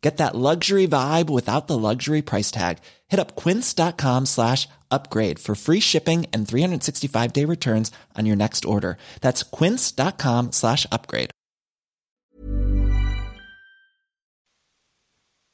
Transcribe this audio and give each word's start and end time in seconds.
Get 0.00 0.16
that 0.16 0.34
luxury 0.34 0.88
vibe 0.88 1.28
without 1.28 1.66
the 1.66 1.76
luxury 1.76 2.22
price 2.22 2.50
tag. 2.50 2.78
Hit 3.08 3.20
up 3.20 3.36
quince.com 3.36 4.24
slash 4.26 4.66
upgrade 4.90 5.38
for 5.38 5.54
free 5.54 5.80
shipping 5.80 6.26
and 6.32 6.48
365 6.48 7.32
day 7.32 7.44
returns 7.44 7.92
on 8.16 8.24
your 8.26 8.36
next 8.36 8.64
order. 8.64 8.96
That's 9.20 9.42
quince.com 9.42 10.52
slash 10.52 10.86
upgrade. 10.90 11.30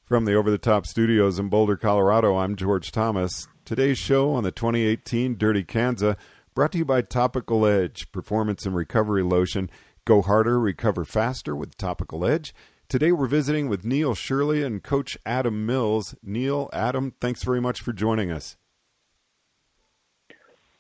From 0.07 0.25
the 0.25 0.35
Over 0.35 0.53
the 0.53 0.59
Top 0.59 0.87
studios 0.87 1.41
in 1.41 1.49
Boulder, 1.49 1.77
Colorado, 1.77 2.37
I'm 2.37 2.55
George 2.55 2.93
Thomas. 2.93 3.49
Today's 3.65 3.99
show 3.99 4.35
on 4.35 4.45
the 4.45 4.53
2018 4.53 5.37
Dirty 5.37 5.65
Kanza 5.65 6.17
brought 6.55 6.71
to 6.71 6.79
you 6.79 6.85
by 6.85 7.03
Topical 7.03 7.67
Edge, 7.67 8.13
performance 8.13 8.65
and 8.65 8.77
recovery 8.77 9.25
lotion. 9.25 9.69
Go 10.05 10.23
harder, 10.23 10.61
recover 10.61 11.05
faster 11.05 11.57
with 11.57 11.77
Topical 11.77 12.25
Edge. 12.25 12.55
Today 12.89 13.11
we're 13.11 13.27
visiting 13.27 13.69
with 13.69 13.85
Neil 13.85 14.15
Shirley 14.15 14.63
and 14.63 14.81
Coach 14.81 15.19
Adam 15.27 15.67
Mills. 15.67 16.15
Neil, 16.23 16.71
Adam, 16.73 17.15
thanks 17.21 17.43
very 17.43 17.61
much 17.61 17.81
for 17.81 17.93
joining 17.93 18.31
us. 18.31 18.57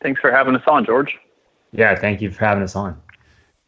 Thanks 0.00 0.20
for 0.20 0.30
having 0.30 0.54
us 0.54 0.62
on, 0.68 0.86
George. 0.86 1.16
Yeah, 1.72 1.96
thank 1.96 2.22
you 2.22 2.30
for 2.30 2.44
having 2.44 2.62
us 2.62 2.76
on. 2.76 3.02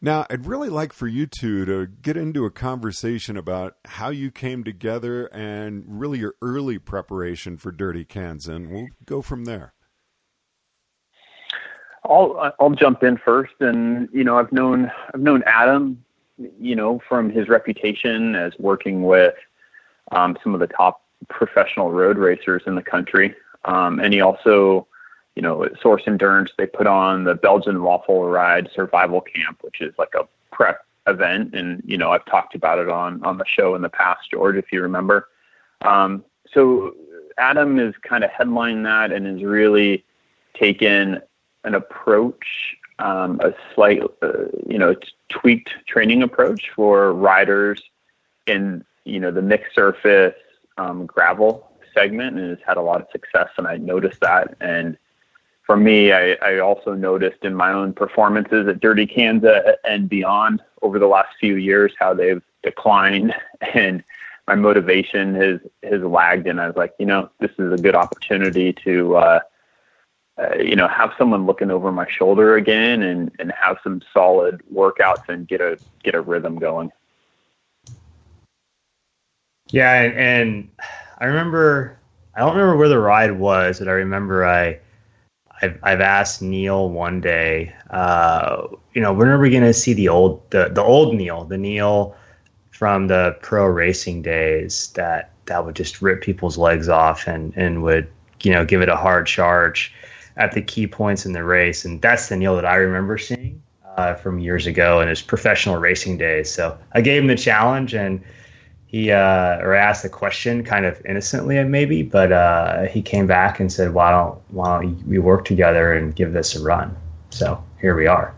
Now, 0.01 0.25
I'd 0.31 0.47
really 0.47 0.69
like 0.69 0.93
for 0.93 1.09
you 1.09 1.27
two 1.27 1.65
to 1.65 1.89
get 1.89 2.17
into 2.17 2.45
a 2.45 2.51
conversation 2.51 3.37
about 3.37 3.75
how 3.85 4.11
you 4.11 4.31
came 4.31 4.63
together 4.63 5.27
and 5.27 5.83
really 5.89 6.21
your 6.21 6.37
early 6.41 6.79
preparation 6.79 7.57
for 7.57 7.73
Dirty 7.73 8.05
Kanza, 8.05 8.51
and 8.51 8.71
we'll 8.71 8.87
go 9.05 9.21
from 9.21 9.47
there. 9.47 9.75
I'll 12.05 12.53
I'll 12.61 12.71
jump 12.71 13.03
in 13.03 13.17
first, 13.17 13.55
and 13.59 14.09
you 14.13 14.23
know 14.23 14.39
I've 14.39 14.53
known 14.53 14.93
I've 15.13 15.21
known 15.21 15.43
Adam, 15.45 16.05
you 16.61 16.77
know, 16.77 17.01
from 17.09 17.31
his 17.31 17.49
reputation 17.49 18.35
as 18.35 18.53
working 18.59 19.03
with 19.03 19.35
um, 20.13 20.37
some 20.43 20.55
of 20.55 20.61
the 20.61 20.67
top 20.67 21.03
professional 21.29 21.91
road 21.91 22.17
racers 22.17 22.63
in 22.67 22.75
the 22.75 22.83
country, 22.83 23.35
um, 23.65 23.99
and 24.01 24.15
he 24.15 24.21
also 24.21 24.87
you 25.39 25.43
know, 25.43 25.69
Source 25.81 26.03
Endurance, 26.09 26.51
they 26.59 26.67
put 26.67 26.89
on 26.89 27.23
the 27.23 27.37
Belgian 27.37 27.85
Waffle 27.85 28.25
Ride 28.25 28.69
Survival 28.75 29.21
Camp, 29.21 29.59
which 29.61 29.81
is 29.81 29.95
like 29.97 30.13
a 30.19 30.27
prep 30.51 30.85
event. 31.07 31.55
And, 31.55 31.81
you 31.87 31.97
know, 31.97 32.11
I've 32.11 32.25
talked 32.25 32.57
about 32.57 32.81
it 32.81 32.89
on, 32.89 33.25
on 33.25 33.39
the 33.39 33.45
show 33.47 33.77
in 33.77 33.83
the 33.83 33.89
past, 33.89 34.33
George, 34.33 34.57
if 34.57 34.73
you 34.73 34.83
remember. 34.83 35.29
Um, 35.83 36.25
so 36.53 36.93
Adam 37.39 37.79
is 37.79 37.95
kind 38.03 38.25
of 38.25 38.31
headlining 38.33 38.83
that 38.83 39.13
and 39.13 39.27
has 39.27 39.45
really 39.45 40.05
taken 40.55 41.21
an 41.63 41.77
approach, 41.77 42.77
um, 42.99 43.41
a 43.41 43.55
slight, 43.75 44.03
uh, 44.23 44.45
you 44.67 44.79
know, 44.79 44.95
tweaked 45.29 45.71
training 45.87 46.23
approach 46.23 46.71
for 46.75 47.13
riders 47.13 47.83
in, 48.47 48.85
you 49.05 49.21
know, 49.21 49.31
the 49.31 49.43
mixed 49.43 49.75
surface 49.75 50.35
um, 50.77 51.07
gravel 51.07 51.71
segment 51.95 52.39
and 52.39 52.51
has 52.51 52.59
had 52.67 52.77
a 52.77 52.83
lot 52.83 53.01
of 53.01 53.07
success. 53.11 53.49
And 53.57 53.67
I 53.67 53.77
noticed 53.77 54.21
that. 54.21 54.57
And, 54.61 54.97
for 55.69 55.77
me, 55.77 56.13
I, 56.13 56.33
I, 56.41 56.61
also 56.61 56.95
noticed 56.95 57.45
in 57.45 57.55
my 57.55 57.71
own 57.75 57.93
performances 57.93 58.67
at 58.69 58.81
Dirty 58.81 59.07
Kanza 59.07 59.75
and 59.85 60.09
beyond 60.09 60.63
over 60.81 60.99
the 60.99 61.07
last 61.07 61.29
few 61.39 61.57
years 61.57 61.93
how 61.99 62.15
they've 62.15 62.43
declined 62.63 63.35
and 63.75 64.03
my 64.47 64.55
motivation 64.55 65.35
has 65.35 65.61
has 65.83 66.01
lagged. 66.01 66.47
And 66.47 66.59
I 66.59 66.69
was 66.69 66.77
like, 66.77 66.95
you 66.99 67.05
know, 67.05 67.29
this 67.39 67.51
is 67.59 67.71
a 67.71 67.77
good 67.77 67.95
opportunity 67.95 68.73
to, 68.85 69.17
uh, 69.17 69.41
uh, 70.39 70.55
you 70.57 70.77
know, 70.77 70.87
have 70.87 71.13
someone 71.19 71.47
looking 71.47 71.71
over 71.71 71.91
my 71.91 72.07
shoulder 72.09 72.57
again 72.57 73.03
and 73.03 73.31
and 73.39 73.53
have 73.53 73.79
some 73.83 74.01
solid 74.13 74.63
workouts 74.73 75.29
and 75.29 75.49
get 75.49 75.61
a 75.61 75.79
get 76.03 76.15
a 76.15 76.21
rhythm 76.21 76.59
going. 76.59 76.91
Yeah, 79.71 80.03
and, 80.03 80.15
and 80.15 80.69
I 81.19 81.27
remember 81.27 81.99
I 82.35 82.41
don't 82.41 82.55
remember 82.57 82.77
where 82.77 82.89
the 82.89 82.99
ride 82.99 83.33
was, 83.33 83.81
but 83.81 83.89
I 83.89 83.93
remember 83.93 84.47
I 84.47 84.79
I've 85.61 85.79
I've 85.83 86.01
asked 86.01 86.41
Neil 86.41 86.89
one 86.89 87.21
day, 87.21 87.75
uh, 87.91 88.69
you 88.95 89.01
know, 89.01 89.13
when 89.13 89.29
are 89.29 89.41
we 89.41 89.51
going 89.51 89.65
to 89.65 89.75
see 89.75 89.93
the 89.93 90.09
old 90.09 90.49
the 90.51 90.69
the 90.69 90.83
old 90.83 91.17
Neil, 91.17 91.45
the 91.45 91.59
Neil 91.59 92.17
from 92.71 93.09
the 93.09 93.37
pro 93.43 93.67
racing 93.67 94.23
days 94.23 94.93
that 94.95 95.33
that 95.47 95.65
would 95.65 95.75
just 95.75 96.01
rip 96.01 96.23
people's 96.23 96.57
legs 96.57 96.89
off 96.89 97.27
and 97.27 97.53
and 97.57 97.83
would 97.83 98.09
you 98.43 98.53
know 98.53 98.65
give 98.65 98.83
it 98.83 98.89
a 98.89 98.95
hard 98.95 99.27
charge 99.27 99.93
at 100.39 100.53
the 100.53 100.63
key 100.63 100.87
points 100.87 101.27
in 101.27 101.33
the 101.33 101.45
race, 101.45 101.85
and 101.85 102.01
that's 102.01 102.29
the 102.29 102.37
Neil 102.37 102.57
that 102.57 102.65
I 102.65 102.77
remember 102.77 103.19
seeing 103.19 103.63
uh, 103.97 104.15
from 104.15 104.39
years 104.39 104.67
ago 104.67 105.01
in 105.01 105.09
his 105.09 105.21
professional 105.21 105.77
racing 105.77 106.17
days. 106.17 106.51
So 106.51 106.79
I 106.93 107.01
gave 107.01 107.23
him 107.23 107.29
the 107.29 107.37
challenge 107.37 107.95
and 107.95 108.23
he 108.87 109.11
uh, 109.11 109.59
or 109.59 109.75
asked 109.75 110.03
the 110.03 110.09
question 110.09 110.65
kind 110.65 110.87
of 110.87 111.05
innocently 111.05 111.63
maybe, 111.65 112.03
but 112.03 112.33
uh, 112.33 112.85
he 112.85 113.03
came 113.03 113.27
back 113.27 113.61
and 113.61 113.71
said, 113.71 113.93
"Why 113.93 114.11
don't 114.11 114.41
why 114.49 114.81
don't 114.81 115.07
we 115.07 115.19
work 115.19 115.45
together 115.45 115.93
and 115.93 116.17
give 116.17 116.33
this 116.33 116.57
a 116.57 116.63
run?" 116.63 116.97
So 117.29 117.63
here 117.81 117.95
we 117.95 118.07
are. 118.07 118.35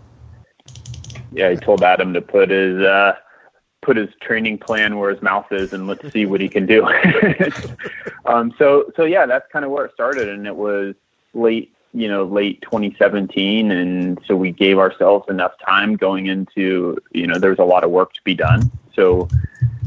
Yeah, 1.30 1.50
he 1.50 1.56
told 1.56 1.84
Adam 1.84 2.12
to 2.14 2.20
put 2.20 2.50
his 2.50 2.80
uh, 2.82 3.12
put 3.82 3.96
his 3.96 4.08
training 4.20 4.58
plan 4.58 4.98
where 4.98 5.10
his 5.12 5.22
mouth 5.22 5.46
is, 5.52 5.72
and 5.72 5.86
let's 5.86 6.10
see 6.12 6.26
what 6.26 6.40
he 6.40 6.48
can 6.48 6.66
do. 6.66 6.84
um, 8.24 8.52
so 8.58 8.90
so 8.96 9.04
yeah, 9.04 9.26
that's 9.26 9.46
kind 9.52 9.64
of 9.64 9.70
where 9.70 9.84
it 9.84 9.92
started, 9.94 10.28
and 10.28 10.48
it 10.48 10.56
was 10.56 10.96
late 11.32 11.72
you 11.92 12.08
know 12.08 12.24
late 12.24 12.62
2017 12.62 13.72
and 13.72 14.20
so 14.26 14.36
we 14.36 14.52
gave 14.52 14.78
ourselves 14.78 15.28
enough 15.28 15.52
time 15.64 15.96
going 15.96 16.26
into 16.26 16.96
you 17.10 17.26
know 17.26 17.38
there's 17.38 17.58
a 17.58 17.64
lot 17.64 17.82
of 17.82 17.90
work 17.90 18.12
to 18.12 18.20
be 18.22 18.34
done 18.34 18.70
so 18.94 19.28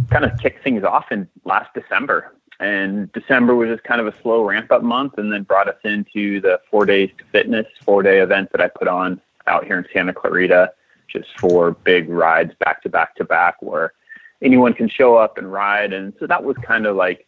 kind 0.10 0.26
of 0.26 0.38
kicked 0.40 0.64
things 0.64 0.84
off 0.84 1.12
in 1.12 1.28
last 1.44 1.74
December. 1.74 2.34
And 2.60 3.12
December 3.14 3.56
was 3.56 3.70
just 3.70 3.84
kind 3.84 4.00
of 4.00 4.08
a 4.08 4.14
slow 4.22 4.44
ramp 4.44 4.72
up 4.72 4.84
month 4.84 5.18
and 5.18 5.32
then 5.32 5.44
brought 5.44 5.68
us 5.68 5.80
into 5.84 6.40
the 6.40 6.62
four 6.70 6.86
days 6.86 7.10
to 7.18 7.26
fitness, 7.32 7.66
four 7.84 8.04
day 8.04 8.20
event 8.20 8.52
that 8.52 8.62
I 8.62 8.68
put 8.68 8.88
on 8.88 9.20
out 9.48 9.66
here 9.66 9.78
in 9.78 9.86
Santa 9.92 10.14
Clarita, 10.14 10.72
just 11.08 11.28
four 11.40 11.72
big 11.72 12.10
rides 12.10 12.54
back 12.60 12.82
to 12.84 12.90
back 12.90 13.16
to 13.16 13.26
back 13.26 13.62
where 13.62 13.94
anyone 14.42 14.74
can 14.74 14.88
show 14.88 15.16
up 15.16 15.38
and 15.38 15.52
ride. 15.52 15.94
And 15.94 16.14
so 16.20 16.28
that 16.28 16.44
was 16.44 16.56
kind 16.58 16.86
of 16.86 16.96
like 16.96 17.28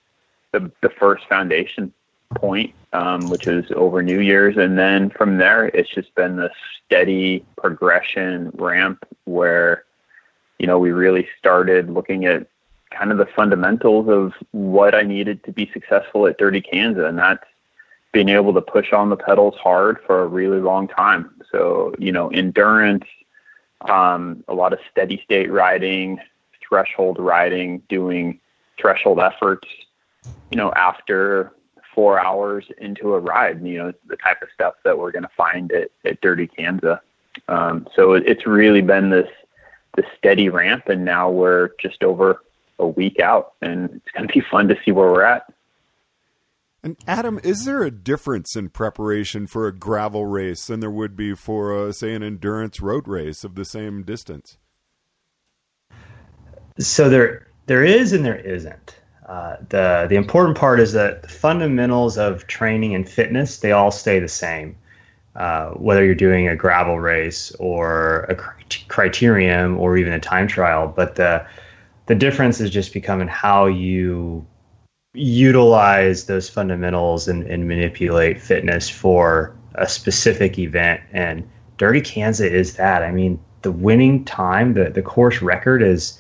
the, 0.52 0.72
the 0.82 0.90
first 0.90 1.28
foundation 1.28 1.92
point, 2.34 2.74
um, 2.94 3.30
which 3.30 3.48
is 3.48 3.66
over 3.76 4.02
New 4.02 4.20
Year's. 4.20 4.58
And 4.58 4.78
then 4.78 5.10
from 5.10 5.38
there, 5.38 5.66
it's 5.68 5.90
just 5.90 6.14
been 6.16 6.38
the 6.38 6.50
steady 6.86 7.46
progression 7.58 8.52
ramp 8.56 9.06
where, 9.26 9.84
you 10.60 10.68
know, 10.68 10.80
we 10.80 10.92
really 10.92 11.28
started 11.38 11.90
looking 11.90 12.26
at 12.26 12.48
kind 12.92 13.12
of 13.12 13.18
the 13.18 13.28
fundamentals 13.36 14.08
of 14.10 14.34
what 14.52 14.96
I 14.96 15.02
needed 15.02 15.44
to 15.44 15.52
be 15.52 15.70
successful 15.74 16.28
at 16.28 16.38
Dirty 16.38 16.62
Kanza. 16.62 17.08
and 17.08 17.18
that's 17.18 17.44
being 18.14 18.30
able 18.30 18.54
to 18.54 18.62
push 18.62 18.94
on 18.94 19.10
the 19.10 19.18
pedals 19.18 19.56
hard 19.62 19.98
for 20.06 20.22
a 20.22 20.28
really 20.28 20.62
long 20.62 20.88
time. 20.88 21.30
So, 21.52 21.94
you 22.00 22.14
know, 22.14 22.30
endurance, 22.30 23.04
um, 23.90 24.42
a 24.48 24.54
lot 24.54 24.72
of 24.72 24.80
steady 24.90 25.22
state 25.26 25.52
riding, 25.52 26.20
threshold 26.66 27.20
riding, 27.20 27.80
doing 27.90 28.40
threshold 28.80 29.20
efforts, 29.20 29.68
you 30.50 30.56
know, 30.56 30.72
after 30.78 31.52
four 31.96 32.20
hours 32.20 32.66
into 32.78 33.14
a 33.14 33.20
ride, 33.20 33.66
you 33.66 33.78
know, 33.78 33.94
the 34.08 34.18
type 34.18 34.42
of 34.42 34.50
stuff 34.54 34.76
that 34.84 35.00
we're 35.00 35.12
going 35.12 35.24
to 35.24 35.30
find 35.36 35.72
at, 35.72 35.90
at 36.04 36.22
Dirty 36.22 36.48
Kanza. 36.48 37.00
Um, 37.48 37.88
so 37.96 38.14
it's 38.14 38.46
really 38.46 38.82
been 38.82 39.10
this, 39.10 39.30
this 39.96 40.06
steady 40.18 40.50
ramp, 40.50 40.90
and 40.90 41.06
now 41.06 41.32
we're 41.32 41.70
just 41.82 42.04
over 42.04 42.42
a 42.80 42.88
week 42.88 43.20
out, 43.20 43.54
and 43.62 43.90
it's 43.90 44.12
going 44.14 44.28
to 44.28 44.34
be 44.34 44.44
fun 44.52 44.68
to 44.68 44.76
see 44.84 44.92
where 44.92 45.08
we're 45.08 45.24
at. 45.24 45.52
And 46.84 46.98
Adam, 47.08 47.40
is 47.44 47.66
there 47.66 47.82
a 47.82 47.90
difference 47.90 48.56
in 48.56 48.70
preparation 48.70 49.48
for 49.48 49.66
a 49.66 49.74
gravel 49.74 50.26
race 50.28 50.68
than 50.68 50.82
there 50.82 50.92
would 50.92 51.16
be 51.16 51.34
for, 51.34 51.88
a, 51.88 51.94
say, 51.94 52.14
an 52.14 52.22
endurance 52.22 52.80
road 52.80 53.08
race 53.08 53.44
of 53.44 53.56
the 53.56 53.66
same 53.66 54.04
distance? 54.04 54.58
So 56.78 57.10
there, 57.10 57.48
there 57.66 57.84
is, 57.84 58.14
and 58.14 58.24
there 58.24 58.36
isn't. 58.36 58.98
Uh, 59.26 59.58
the 59.70 60.06
the 60.10 60.16
important 60.16 60.58
part 60.58 60.80
is 60.80 60.94
that 60.94 61.24
the 61.24 61.28
fundamentals 61.28 62.18
of 62.18 62.46
training 62.46 62.94
and 62.94 63.10
fitness 63.10 63.58
they 63.58 63.72
all 63.72 63.92
stay 63.92 64.20
the 64.20 64.28
same. 64.28 64.76
Uh, 65.36 65.72
whether 65.72 66.06
you're 66.06 66.16
doing 66.16 66.48
a 66.48 66.56
gravel 66.56 67.00
race 67.00 67.52
or 67.60 68.22
a 68.30 68.36
criterium 68.88 69.78
or 69.78 69.98
even 69.98 70.14
a 70.14 70.20
time 70.20 70.48
trial, 70.48 70.88
but 70.96 71.16
the 71.16 71.46
the 72.06 72.16
difference 72.16 72.62
is 72.62 72.70
just 72.70 72.94
becoming 72.94 73.28
how 73.28 73.66
you 73.66 74.46
utilize 75.14 76.26
those 76.26 76.50
fundamentals 76.50 77.28
and, 77.28 77.44
and 77.48 77.68
manipulate 77.68 78.40
fitness 78.40 78.90
for 78.90 79.56
a 79.76 79.88
specific 79.88 80.60
event. 80.60 81.02
And 81.12 81.48
Dirty 81.78 82.02
Kanza 82.02 82.50
is 82.50 82.76
that. 82.76 83.02
I 83.02 83.12
mean, 83.12 83.40
the 83.64 83.72
winning 83.72 84.24
time, 84.26 84.74
the, 84.74 84.90
the 84.90 85.02
course 85.02 85.42
record 85.42 85.82
is 85.82 86.20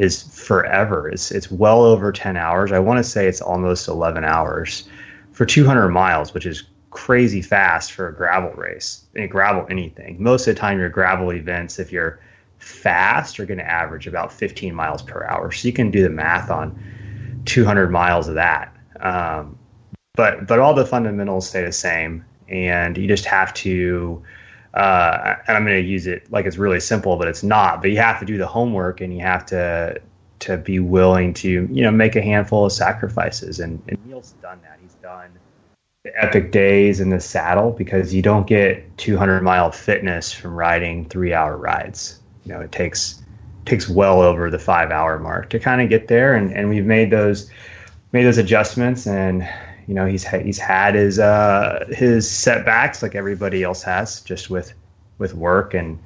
is 0.00 0.22
forever. 0.22 1.10
It's 1.10 1.30
it's 1.30 1.50
well 1.50 1.82
over 1.82 2.10
10 2.10 2.36
hours. 2.38 2.72
I 2.72 2.78
want 2.78 2.96
to 2.96 3.04
say 3.04 3.26
it's 3.26 3.42
almost 3.42 3.86
11 3.86 4.24
hours 4.24 4.88
for 5.32 5.44
200 5.44 5.90
miles, 5.90 6.32
which 6.32 6.46
is 6.46 6.64
crazy 6.88 7.42
fast 7.42 7.92
for 7.92 8.08
a 8.08 8.14
gravel 8.14 8.50
race. 8.52 9.04
Mean, 9.12 9.28
gravel 9.28 9.66
anything. 9.68 10.16
Most 10.22 10.48
of 10.48 10.54
the 10.54 10.60
time, 10.60 10.78
your 10.78 10.88
gravel 10.88 11.30
events, 11.32 11.78
if 11.78 11.92
you're 11.92 12.18
fast, 12.58 13.36
you're 13.36 13.46
going 13.46 13.58
to 13.58 13.70
average 13.70 14.06
about 14.06 14.32
15 14.32 14.74
miles 14.74 15.02
per 15.02 15.26
hour. 15.26 15.52
So 15.52 15.68
you 15.68 15.74
can 15.74 15.90
do 15.90 16.02
the 16.02 16.08
math 16.08 16.50
on 16.50 17.42
200 17.44 17.90
miles 17.90 18.26
of 18.26 18.36
that. 18.36 18.74
Um, 19.00 19.58
but 20.14 20.46
but 20.46 20.58
all 20.60 20.72
the 20.72 20.86
fundamentals 20.86 21.46
stay 21.46 21.62
the 21.62 21.72
same, 21.72 22.24
and 22.48 22.96
you 22.96 23.06
just 23.06 23.26
have 23.26 23.52
to. 23.54 24.22
Uh, 24.74 25.36
and 25.46 25.56
I'm 25.56 25.64
going 25.64 25.82
to 25.82 25.88
use 25.88 26.06
it 26.06 26.30
like 26.30 26.46
it's 26.46 26.56
really 26.56 26.80
simple, 26.80 27.16
but 27.16 27.28
it's 27.28 27.42
not. 27.42 27.82
But 27.82 27.90
you 27.90 27.96
have 27.96 28.20
to 28.20 28.24
do 28.24 28.38
the 28.38 28.46
homework, 28.46 29.00
and 29.00 29.12
you 29.12 29.20
have 29.20 29.44
to 29.46 30.00
to 30.40 30.56
be 30.56 30.78
willing 30.78 31.34
to 31.34 31.68
you 31.70 31.82
know 31.82 31.90
make 31.90 32.16
a 32.16 32.22
handful 32.22 32.64
of 32.66 32.72
sacrifices. 32.72 33.60
And, 33.60 33.82
and 33.88 33.98
Neil's 34.06 34.32
done 34.42 34.60
that. 34.62 34.78
He's 34.80 34.94
done 34.94 35.30
the 36.04 36.12
epic 36.22 36.50
days 36.50 37.00
in 37.00 37.10
the 37.10 37.20
saddle 37.20 37.72
because 37.72 38.14
you 38.14 38.22
don't 38.22 38.46
get 38.46 38.96
200 38.96 39.42
mile 39.42 39.70
fitness 39.70 40.32
from 40.32 40.54
riding 40.54 41.04
three 41.04 41.34
hour 41.34 41.56
rides. 41.56 42.20
You 42.44 42.54
know, 42.54 42.60
it 42.60 42.72
takes 42.72 43.22
takes 43.66 43.88
well 43.88 44.22
over 44.22 44.50
the 44.50 44.58
five 44.58 44.90
hour 44.90 45.18
mark 45.18 45.50
to 45.50 45.58
kind 45.58 45.82
of 45.82 45.88
get 45.90 46.08
there, 46.08 46.34
and, 46.34 46.52
and 46.52 46.68
we've 46.68 46.86
made 46.86 47.10
those 47.10 47.50
made 48.12 48.24
those 48.24 48.38
adjustments, 48.38 49.06
and 49.06 49.48
you 49.86 49.94
know 49.94 50.06
he's 50.06 50.26
he's 50.26 50.58
had 50.58 50.94
his 50.94 51.18
uh, 51.18 51.86
his 51.90 52.30
setbacks 52.30 53.02
like 53.02 53.14
everybody 53.14 53.62
else 53.62 53.82
has, 53.82 54.20
just 54.22 54.50
with 54.50 54.72
with 55.18 55.34
work 55.34 55.74
and 55.74 55.98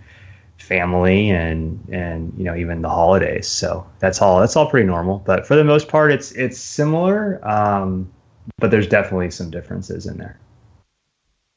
family 0.59 1.31
and 1.31 1.83
and 1.91 2.33
you 2.37 2.45
know 2.45 2.55
even 2.55 2.83
the 2.83 2.89
holidays. 2.89 3.47
So 3.47 3.87
that's 3.99 4.21
all 4.23 4.41
that's 4.41 4.57
all 4.57 4.69
pretty 4.69 4.87
normal. 4.87 5.19
But 5.21 5.47
for 5.47 5.57
the 5.57 5.65
most 5.65 5.89
part, 5.89 6.13
it's 6.13 6.33
it's 6.33 6.59
similar, 6.59 7.47
um, 7.47 8.11
but 8.59 8.71
there's 8.71 8.89
definitely 8.89 9.31
some 9.31 9.51
differences 9.51 10.07
in 10.07 10.19
there. 10.19 10.39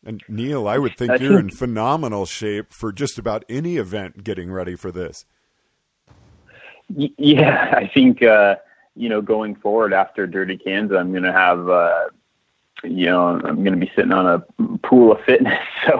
And 0.06 0.24
Neil, 0.30 0.68
I 0.68 0.78
would 0.78 0.96
think 0.98 1.20
you're 1.20 1.40
in 1.40 1.50
phenomenal 1.50 2.26
shape 2.26 2.72
for 2.72 2.94
just 2.94 3.18
about 3.20 3.44
any 3.50 3.76
event 3.76 4.24
getting 4.24 4.50
ready 4.50 4.76
for 4.76 4.92
this. 4.92 5.26
Yeah, 6.96 7.74
I 7.76 7.88
think 7.94 8.24
uh, 8.24 8.56
you 8.98 9.10
know 9.10 9.22
going 9.22 9.56
forward 9.56 9.94
after 9.94 10.28
Dirty 10.28 10.58
Kanza, 10.58 10.98
I'm 10.98 11.12
going 11.12 11.24
to 11.24 11.34
have 11.34 11.70
uh, 11.70 12.10
you 12.84 13.06
know 13.06 13.28
I'm 13.28 13.64
going 13.64 13.80
to 13.80 13.86
be 13.86 13.92
sitting 13.96 14.12
on 14.12 14.26
a 14.26 14.78
pool 14.80 15.12
of 15.12 15.22
fitness, 15.22 15.60
so 15.86 16.00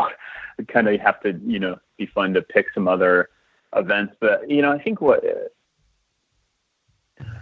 I 0.60 0.64
kind 0.68 0.88
of 0.88 1.00
have 1.02 1.22
to 1.22 1.40
you 1.46 1.60
know 1.60 1.80
be 1.98 2.06
fun 2.06 2.34
to 2.34 2.42
pick 2.42 2.68
some 2.74 2.88
other 2.88 3.30
events. 3.76 4.16
But 4.20 4.50
you 4.50 4.62
know 4.62 4.72
I 4.72 4.82
think 4.82 5.02
what 5.02 5.24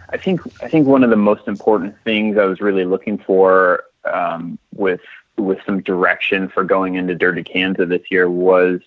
I 0.08 0.16
think 0.16 0.40
I 0.62 0.68
think 0.68 0.86
one 0.86 1.02
of 1.02 1.10
the 1.10 1.16
most 1.16 1.48
important 1.48 1.96
things 2.04 2.38
I 2.38 2.44
was 2.44 2.60
really 2.60 2.84
looking 2.84 3.18
for 3.18 3.84
um, 4.04 4.58
with 4.74 5.00
with 5.36 5.58
some 5.66 5.82
direction 5.82 6.48
for 6.48 6.64
going 6.64 6.94
into 6.94 7.14
Dirty 7.14 7.42
Kanza 7.42 7.88
this 7.88 8.10
year 8.10 8.30
was 8.30 8.80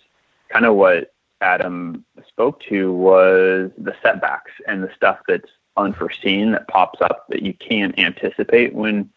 kind 0.50 0.65
of 0.65 0.75
what 0.75 1.13
Adam 1.42 2.04
spoke 2.27 2.62
to 2.63 2.92
was 2.92 3.72
the 3.77 3.95
setbacks 4.01 4.51
and 4.68 4.83
the 4.83 4.89
stuff 4.95 5.19
that's 5.27 5.50
unforeseen 5.80 6.52
that 6.52 6.68
pops 6.68 7.02
up 7.02 7.28
that 7.30 7.42
you 7.42 7.54
can't 7.54 7.98
anticipate 7.98 8.74
when 8.74 9.10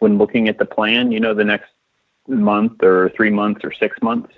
when 0.00 0.18
looking 0.18 0.48
at 0.48 0.58
the 0.58 0.64
plan. 0.64 1.12
You 1.12 1.20
know, 1.20 1.34
the 1.34 1.44
next 1.44 1.70
month 2.26 2.82
or 2.82 3.10
three 3.16 3.30
months 3.30 3.64
or 3.64 3.72
six 3.72 4.00
months. 4.02 4.32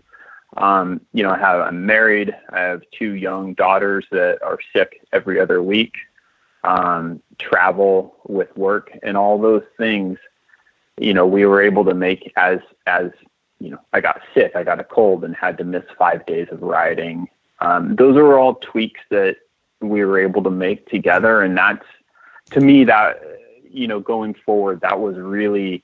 Um, 0.57 1.01
you 1.13 1.23
know, 1.23 1.31
I 1.31 1.39
have 1.39 1.61
I'm 1.61 1.87
married. 1.87 2.35
I 2.51 2.61
have 2.61 2.83
two 2.97 3.13
young 3.13 3.55
daughters 3.55 4.07
that 4.11 4.43
are 4.43 4.59
sick 4.75 5.01
every 5.13 5.41
other 5.41 5.63
week. 5.63 5.95
Um, 6.63 7.23
travel 7.39 8.17
with 8.27 8.55
work 8.57 8.91
and 9.03 9.17
all 9.17 9.39
those 9.39 9.63
things. 9.79 10.19
You 10.99 11.15
know, 11.15 11.27
we 11.27 11.47
were 11.47 11.63
able 11.63 11.85
to 11.87 11.95
make 11.95 12.33
as 12.37 12.59
as 12.87 13.11
you 13.61 13.71
know, 13.71 13.79
I 13.93 14.01
got 14.01 14.21
sick, 14.35 14.53
I 14.57 14.65
got 14.65 14.81
a 14.81 14.85
cold, 14.85 15.23
and 15.23 15.37
had 15.37 15.59
to 15.59 15.65
miss 15.65 15.85
five 15.99 16.25
days 16.27 16.49
of 16.51 16.63
riding. 16.63 17.29
Um, 17.61 17.95
those 17.97 18.17
are 18.17 18.39
all 18.39 18.55
tweaks 18.55 19.01
that 19.11 19.37
we 19.81 20.05
were 20.05 20.19
able 20.19 20.43
to 20.43 20.51
make 20.51 20.89
together, 20.89 21.43
and 21.43 21.57
that's 21.57 21.85
to 22.51 22.61
me 22.61 22.85
that 22.85 23.21
you 23.71 23.87
know 23.87 24.01
going 24.01 24.35
forward 24.35 24.81
that 24.81 24.99
was 25.01 25.17
really 25.17 25.83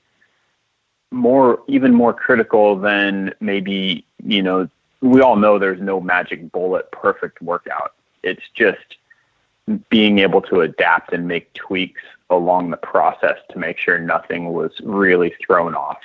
more 1.11 1.63
even 1.67 1.93
more 1.93 2.13
critical 2.13 2.75
than 2.75 3.33
maybe 3.39 4.05
you 4.23 4.41
know 4.41 4.69
we 5.01 5.21
all 5.21 5.35
know 5.35 5.59
there's 5.59 5.81
no 5.81 6.01
magic 6.01 6.51
bullet 6.51 6.91
perfect 6.91 7.41
workout. 7.41 7.93
It's 8.23 8.43
just 8.53 8.97
being 9.89 10.19
able 10.19 10.41
to 10.41 10.61
adapt 10.61 11.13
and 11.13 11.27
make 11.27 11.53
tweaks 11.53 12.01
along 12.29 12.69
the 12.69 12.77
process 12.77 13.37
to 13.49 13.59
make 13.59 13.77
sure 13.77 13.99
nothing 13.99 14.53
was 14.53 14.71
really 14.83 15.33
thrown 15.45 15.75
off 15.75 15.99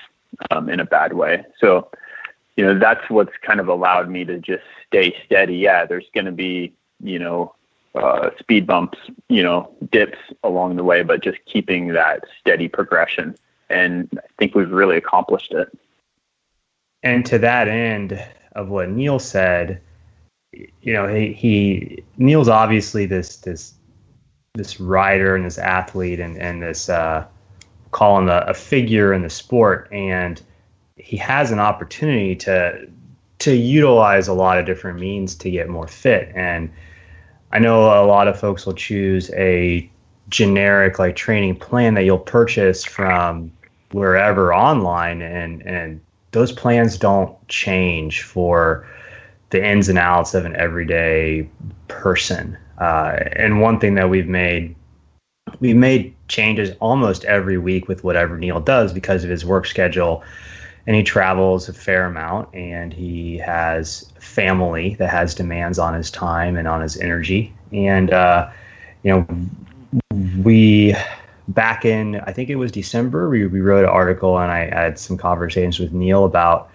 um, 0.51 0.69
in 0.69 0.81
a 0.81 0.85
bad 0.85 1.13
way. 1.13 1.45
So, 1.59 1.89
you 2.57 2.65
know, 2.65 2.79
that's 2.79 3.09
what's 3.09 3.33
kind 3.43 3.61
of 3.61 3.69
allowed 3.69 4.09
me 4.09 4.25
to 4.25 4.39
just 4.39 4.65
stay 4.87 5.15
steady. 5.25 5.57
Yeah, 5.57 5.87
there's 5.87 6.09
going 6.15 6.27
to 6.27 6.33
be, 6.33 6.73
you 7.03 7.19
know, 7.19 7.55
uh, 7.95 8.31
speed 8.39 8.67
bumps, 8.67 8.99
you 9.29 9.43
know, 9.43 9.71
dips 9.91 10.19
along 10.43 10.77
the 10.77 10.85
way, 10.85 11.03
but 11.03 11.23
just 11.23 11.39
keeping 11.45 11.89
that 11.89 12.25
steady 12.41 12.69
progression. 12.69 13.35
And 13.69 14.09
I 14.17 14.27
think 14.39 14.55
we've 14.55 14.71
really 14.71 14.97
accomplished 14.97 15.53
it. 15.53 15.69
And 17.03 17.27
to 17.27 17.39
that 17.39 17.69
end 17.69 18.23
of 18.53 18.69
what 18.69 18.89
Neil 18.89 19.19
said, 19.19 19.81
you 20.53 20.93
know, 20.93 21.09
he, 21.09 21.33
he 21.33 22.05
Neil's 22.19 22.49
obviously 22.49 23.07
this 23.07 23.39
this 23.39 23.75
this 24.55 24.79
rider 24.79 25.35
and 25.35 25.45
this 25.45 25.59
athlete 25.59 26.21
and 26.21 26.37
and 26.39 26.63
this 26.63 26.89
uh, 26.89 27.27
call 27.91 28.29
a, 28.29 28.41
a 28.41 28.55
figure 28.55 29.13
in 29.13 29.23
the 29.23 29.31
sport, 29.31 29.89
and 29.91 30.43
he 30.97 31.17
has 31.17 31.51
an 31.51 31.59
opportunity 31.59 32.37
to 32.37 32.87
to 33.41 33.57
utilize 33.57 34.29
a 34.29 34.33
lot 34.33 34.59
of 34.59 34.67
different 34.67 35.01
means 35.01 35.35
to 35.35 35.51
get 35.51 35.69
more 35.69 35.89
fit. 35.89 36.31
And 36.35 36.71
I 37.53 37.59
know 37.59 37.85
a 37.85 38.07
lot 38.07 38.29
of 38.29 38.39
folks 38.39 38.65
will 38.65 38.75
choose 38.75 39.31
a 39.35 39.89
generic 40.29 40.99
like 40.99 41.17
training 41.17 41.57
plan 41.57 41.95
that 41.95 42.05
you'll 42.05 42.19
purchase 42.19 42.85
from 42.85 43.53
wherever 43.91 44.55
online 44.55 45.21
and 45.21 45.63
and 45.67 46.01
those 46.31 46.51
plans 46.51 46.97
don't 46.97 47.37
change 47.49 48.23
for 48.23 48.87
the 49.51 49.63
ins 49.65 49.91
and 49.91 49.99
outs 49.99 50.33
of 50.33 50.47
an 50.47 50.57
everyday 50.57 51.47
person. 51.89 52.57
Uh, 52.79 53.19
and 53.33 53.61
one 53.61 53.79
thing 53.79 53.95
that 53.95 54.09
we've 54.09 54.29
made 54.29 54.75
we've 55.61 55.77
made 55.77 56.15
changes 56.29 56.75
almost 56.81 57.25
every 57.25 57.59
week 57.59 57.87
with 57.87 58.03
whatever 58.03 58.39
Neil 58.39 58.61
does 58.61 58.93
because 58.93 59.25
of 59.25 59.31
his 59.31 59.45
work 59.45 59.67
schedule. 59.67 60.25
And 60.87 60.97
he 60.97 61.03
travels 61.03 61.69
a 61.69 61.73
fair 61.73 62.07
amount 62.07 62.53
and 62.55 62.93
he 62.93 63.39
has 63.39 64.13
family 64.19 64.97
that 64.97 65.09
has 65.11 65.35
demands 65.35 65.79
on 65.79 65.95
his 65.95 66.11
time 66.11 66.57
and 66.57 66.67
on 66.67 66.81
his 66.81 66.97
energy. 66.99 67.55
And, 67.73 68.13
uh, 68.13 68.51
you 69.05 69.13
know, 69.13 69.27
we 70.43 70.97
back 71.49 71.85
in, 71.85 72.17
I 72.21 72.33
think 72.33 72.51
it 72.51 72.57
was 72.57 72.73
December, 72.73 73.29
we, 73.29 73.47
we 73.47 73.61
wrote 73.61 73.85
an 73.85 73.91
article 73.91 74.39
and 74.39 74.51
I 74.51 74.65
had 74.75 74.99
some 74.99 75.17
conversations 75.17 75.79
with 75.79 75.93
Neil 75.93 76.25
about 76.25 76.71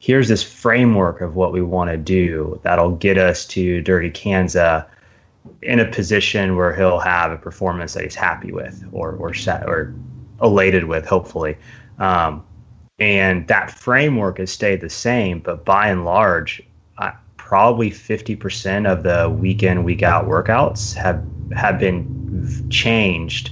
here's 0.00 0.28
this 0.28 0.42
framework 0.42 1.20
of 1.20 1.36
what 1.36 1.52
we 1.52 1.62
want 1.62 1.90
to 1.90 1.96
do 1.96 2.58
that'll 2.62 2.96
get 2.96 3.18
us 3.18 3.46
to 3.46 3.80
Dirty 3.82 4.10
Kanza 4.10 4.86
in 5.62 5.78
a 5.78 5.84
position 5.84 6.56
where 6.56 6.74
he'll 6.74 6.98
have 6.98 7.32
a 7.32 7.36
performance 7.36 7.94
that 7.94 8.02
he's 8.02 8.14
happy 8.14 8.52
with 8.52 8.84
or 8.92 9.12
or 9.12 9.34
set 9.34 9.66
or 9.66 9.94
elated 10.42 10.84
with, 10.84 11.06
hopefully. 11.06 11.56
Um, 11.98 12.44
and 13.00 13.48
that 13.48 13.70
framework 13.70 14.38
has 14.38 14.52
stayed 14.52 14.82
the 14.82 14.90
same, 14.90 15.40
but 15.40 15.64
by 15.64 15.88
and 15.88 16.04
large, 16.04 16.62
uh, 16.98 17.12
probably 17.38 17.90
50% 17.90 18.86
of 18.86 19.02
the 19.02 19.30
week 19.30 19.62
in, 19.62 19.82
week 19.82 20.02
out 20.02 20.26
workouts 20.26 20.94
have 20.94 21.24
have 21.56 21.80
been 21.80 22.68
changed 22.70 23.50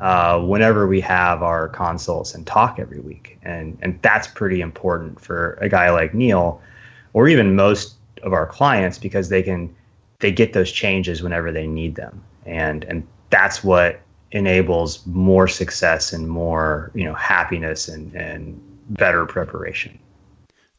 uh, 0.00 0.40
whenever 0.40 0.88
we 0.88 1.00
have 1.00 1.42
our 1.42 1.68
consults 1.68 2.34
and 2.34 2.46
talk 2.46 2.78
every 2.80 2.98
week. 2.98 3.38
And, 3.42 3.78
and 3.82 4.00
that's 4.02 4.26
pretty 4.26 4.60
important 4.60 5.20
for 5.20 5.52
a 5.60 5.68
guy 5.68 5.90
like 5.90 6.12
Neil 6.12 6.60
or 7.12 7.28
even 7.28 7.54
most 7.54 7.94
of 8.22 8.32
our 8.32 8.46
clients 8.46 8.98
because 8.98 9.28
they 9.28 9.42
can 9.42 9.74
they 10.18 10.32
get 10.32 10.54
those 10.54 10.72
changes 10.72 11.22
whenever 11.22 11.52
they 11.52 11.66
need 11.66 11.94
them. 11.94 12.22
And 12.46 12.84
and 12.84 13.06
that's 13.28 13.62
what 13.62 14.00
enables 14.32 15.06
more 15.06 15.46
success 15.46 16.12
and 16.12 16.28
more, 16.28 16.90
you 16.94 17.04
know, 17.04 17.14
happiness 17.14 17.88
and, 17.88 18.14
and 18.14 18.60
better 18.88 19.26
preparation. 19.26 19.98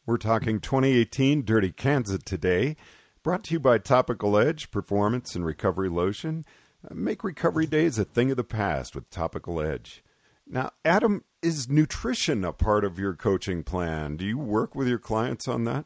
We're 0.06 0.18
talking 0.18 0.60
2018 0.60 1.44
Dirty 1.44 1.72
Kanza 1.72 2.22
today, 2.24 2.78
brought 3.24 3.44
to 3.46 3.54
you 3.54 3.60
by 3.60 3.78
Topical 3.78 4.38
Edge 4.38 4.72
Performance 4.72 5.36
and 5.36 5.46
Recovery 5.46 5.90
Lotion. 5.90 6.46
Uh, 6.90 6.94
make 6.94 7.24
recovery 7.24 7.66
days 7.66 7.98
a 7.98 8.06
thing 8.06 8.32
of 8.32 8.38
the 8.38 8.44
past 8.44 8.96
with 8.96 9.10
Topical 9.10 9.60
Edge. 9.60 10.04
Now, 10.50 10.72
Adam, 10.86 11.26
is 11.42 11.70
nutrition 11.70 12.46
a 12.46 12.54
part 12.54 12.86
of 12.86 12.98
your 12.98 13.16
coaching 13.16 13.64
plan? 13.64 14.16
Do 14.16 14.26
you 14.26 14.38
work 14.38 14.76
with 14.76 14.88
your 14.88 15.00
clients 15.00 15.48
on 15.48 15.66
that? 15.66 15.86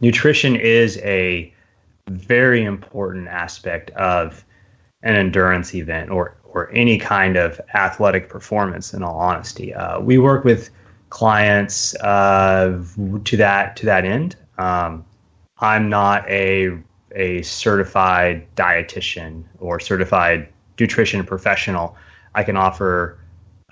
Nutrition 0.00 0.54
is 0.56 0.98
a 0.98 1.54
very 2.08 2.62
important 2.62 3.28
aspect 3.28 3.90
of 3.92 4.44
an 5.02 5.14
endurance 5.14 5.74
event 5.74 6.10
or 6.10 6.35
or 6.52 6.70
any 6.72 6.98
kind 6.98 7.36
of 7.36 7.60
athletic 7.74 8.28
performance. 8.28 8.94
In 8.94 9.02
all 9.02 9.18
honesty, 9.18 9.74
uh, 9.74 10.00
we 10.00 10.18
work 10.18 10.44
with 10.44 10.70
clients 11.10 11.94
uh, 11.96 12.82
to 13.24 13.36
that 13.36 13.76
to 13.76 13.86
that 13.86 14.04
end. 14.04 14.36
Um, 14.58 15.04
I'm 15.58 15.88
not 15.88 16.28
a 16.28 16.78
a 17.12 17.42
certified 17.42 18.46
dietitian 18.56 19.44
or 19.58 19.80
certified 19.80 20.48
nutrition 20.78 21.24
professional, 21.24 21.96
I 22.34 22.42
can 22.42 22.56
offer 22.56 23.18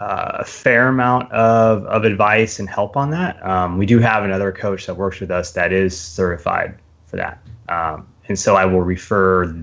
uh, 0.01 0.39
a 0.41 0.45
fair 0.45 0.89
amount 0.89 1.31
of, 1.33 1.85
of 1.87 2.05
advice 2.05 2.59
and 2.59 2.69
help 2.69 2.97
on 2.97 3.11
that. 3.11 3.45
Um, 3.47 3.79
we 3.79 3.87
do 3.87 3.99
have 4.01 4.25
another 4.25 4.51
coach 4.51 4.87
that 4.87 4.95
works 4.95 5.21
with 5.21 5.31
us 5.31 5.53
that 5.53 5.73
is 5.73 5.99
certified 5.99 6.79
for 7.07 7.17
that. 7.17 7.39
Um, 7.69 8.07
and 8.29 8.39
so 8.39 8.57
I 8.57 8.65
will 8.65 8.81
refer 8.81 9.55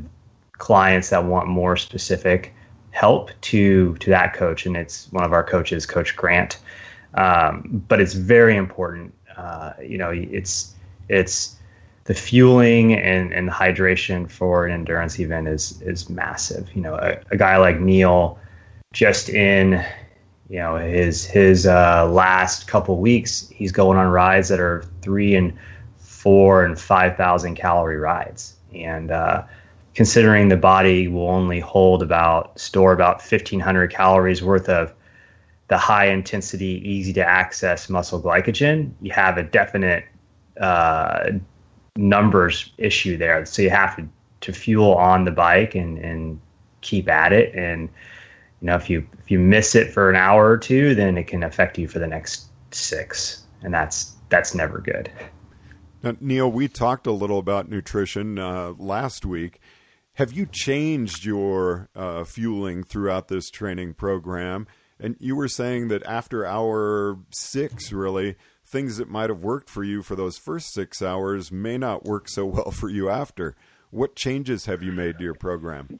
clients 0.53 1.10
that 1.10 1.25
want 1.25 1.48
more 1.48 1.75
specific 1.75 2.53
help 2.92 3.32
to 3.42 3.96
to 3.96 4.10
that 4.10 4.34
coach, 4.34 4.66
and 4.66 4.78
it's 4.78 5.12
one 5.12 5.24
of 5.24 5.34
our 5.34 5.44
coaches, 5.44 5.86
Coach 5.86 6.16
Grant. 6.16 6.60
Um, 7.16 7.84
but 7.88 8.00
it's 8.00 8.14
very 8.14 8.56
important. 8.56 9.14
Uh, 9.36 9.74
you 9.82 9.98
know, 9.98 10.12
it's 10.12 10.76
it's 11.10 11.56
the 12.06 12.14
fueling 12.14 12.94
and, 12.94 13.32
and 13.34 13.50
hydration 13.50 14.30
for 14.30 14.66
an 14.66 14.74
endurance 14.74 15.20
event 15.20 15.48
is 15.48 15.82
is 15.82 16.10
massive. 16.10 16.70
You 16.76 16.82
know, 16.82 16.96
a, 16.96 17.20
a 17.32 17.38
guy 17.38 17.58
like 17.58 17.80
Neil, 17.80 18.38
just 18.94 19.30
in 19.30 19.84
you 20.50 20.60
know 20.60 20.76
his 20.76 21.26
his 21.26 21.66
uh, 21.66 22.10
last 22.10 22.68
couple 22.68 22.98
weeks, 22.98 23.50
he's 23.50 23.72
going 23.72 23.98
on 23.98 24.08
rides 24.08 24.50
that 24.50 24.60
are 24.60 24.86
three 25.02 25.36
and 25.36 25.54
four 25.98 26.66
and 26.66 26.80
five 26.80 27.18
thousand 27.18 27.56
calorie 27.56 27.98
rides, 27.98 28.56
and 28.74 29.12
uh, 29.12 29.44
considering 29.94 30.50
the 30.50 30.58
body 30.58 31.08
will 31.08 31.30
only 31.30 31.60
hold 31.60 32.02
about 32.02 32.58
store 32.60 32.94
about 32.94 33.22
fifteen 33.22 33.60
hundred 33.60 33.92
calories 33.92 34.42
worth 34.42 34.70
of 34.70 34.94
the 35.68 35.78
high 35.78 36.08
intensity, 36.08 36.82
easy 36.86 37.14
to 37.14 37.24
access 37.24 37.90
muscle 37.90 38.22
glycogen, 38.22 38.92
you 39.02 39.12
have 39.12 39.38
a 39.38 39.44
definite 39.44 40.04
uh, 40.60 41.32
numbers 41.96 42.74
issue 42.78 43.16
there. 43.18 43.46
So 43.46 43.62
you 43.62 43.70
have 43.70 43.96
to, 43.96 44.08
to 44.42 44.52
fuel 44.52 44.96
on 44.96 45.24
the 45.24 45.32
bike 45.32 45.74
and, 45.74 45.98
and 45.98 46.42
keep 46.82 47.08
at 47.08 47.32
it. 47.32 47.56
And 47.56 47.90
you 48.62 48.68
know, 48.68 48.76
if 48.76 48.90
you 48.90 49.08
if 49.20 49.32
you 49.32 49.40
miss 49.40 49.76
it 49.76 49.92
for 49.92 50.10
an 50.10 50.16
hour 50.16 50.50
or 50.50 50.58
two, 50.58 50.94
then 50.94 51.18
it 51.18 51.28
can 51.28 51.44
affect 51.44 51.78
you 51.78 51.88
for 51.88 52.00
the 52.00 52.08
next 52.08 52.48
six, 52.72 53.44
and 53.64 53.74
that's 53.74 54.16
that's 54.30 54.54
never 54.54 54.80
good. 54.80 55.10
Now, 56.04 56.16
Neil, 56.20 56.52
we 56.52 56.68
talked 56.68 57.08
a 57.08 57.12
little 57.12 57.40
about 57.40 57.70
nutrition 57.70 58.40
uh, 58.40 58.74
last 58.78 59.26
week. 59.26 59.62
Have 60.22 60.34
you 60.34 60.46
changed 60.46 61.25
your 61.25 61.90
uh, 61.96 62.25
fueling 62.25 62.84
throughout 62.84 63.28
this 63.28 63.50
training 63.50 63.96
program? 63.96 64.68
And 65.00 65.16
you 65.20 65.36
were 65.36 65.48
saying 65.48 65.88
that 65.88 66.06
after 66.06 66.46
hour 66.46 67.18
six, 67.32 67.92
really, 67.92 68.36
things 68.63 68.98
that 68.98 69.10
might 69.10 69.32
have 69.32 69.40
worked 69.40 69.68
for 69.68 69.84
you 69.84 70.04
for 70.04 70.16
those 70.16 70.38
first 70.38 70.75
six 70.75 71.01
hours 71.01 71.51
may 71.51 71.75
not 71.75 72.06
work 72.06 72.30
so 72.30 72.46
well 72.46 72.70
for 72.70 72.88
you 72.88 73.10
after. 73.10 73.56
What 73.90 74.16
changes 74.16 74.68
have 74.68 74.84
you 74.84 74.92
made 74.92 75.18
to 75.18 75.24
your 75.24 75.34
program? 75.34 76.00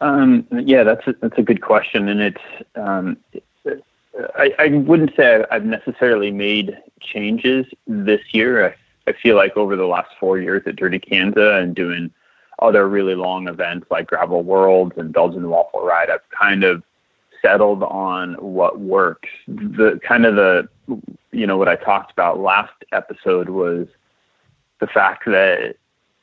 Um, 0.00 0.46
yeah, 0.50 0.82
that's 0.82 1.06
a, 1.06 1.14
that's 1.20 1.36
a 1.36 1.42
good 1.42 1.60
question, 1.60 2.08
and 2.08 2.20
it's 2.22 2.64
um, 2.74 3.18
I, 4.34 4.50
I 4.58 4.68
wouldn't 4.68 5.14
say 5.14 5.44
I've 5.50 5.66
necessarily 5.66 6.30
made 6.30 6.74
changes 7.02 7.66
this 7.86 8.22
year. 8.32 8.68
I, 8.68 8.74
I 9.06 9.12
feel 9.12 9.36
like 9.36 9.56
over 9.56 9.76
the 9.76 9.86
last 9.86 10.10
four 10.18 10.38
years 10.38 10.62
at 10.66 10.76
Dirty 10.76 10.98
Kanza 10.98 11.62
and 11.62 11.74
doing 11.74 12.10
other 12.60 12.88
really 12.88 13.14
long 13.14 13.48
events 13.48 13.86
like 13.90 14.06
Gravel 14.06 14.42
Worlds 14.42 14.96
and 14.96 15.12
Belgian 15.12 15.48
Waffle 15.48 15.84
Ride, 15.84 16.10
I've 16.10 16.28
kind 16.30 16.64
of 16.64 16.82
settled 17.42 17.82
on 17.82 18.34
what 18.34 18.80
works. 18.80 19.28
The 19.46 20.00
kind 20.02 20.24
of 20.24 20.36
the 20.36 20.68
you 21.32 21.46
know 21.46 21.58
what 21.58 21.68
I 21.68 21.76
talked 21.76 22.12
about 22.12 22.40
last 22.40 22.72
episode 22.92 23.48
was 23.48 23.88
the 24.80 24.86
fact 24.86 25.26
that 25.26 25.76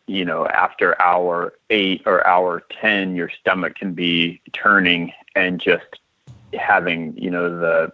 you 0.07 0.25
know 0.25 0.47
after 0.47 0.99
hour 1.01 1.53
8 1.69 2.03
or 2.05 2.25
hour 2.25 2.63
10 2.81 3.15
your 3.15 3.29
stomach 3.29 3.75
can 3.75 3.93
be 3.93 4.41
turning 4.53 5.13
and 5.35 5.59
just 5.59 5.99
having 6.53 7.15
you 7.17 7.29
know 7.29 7.59
the 7.59 7.93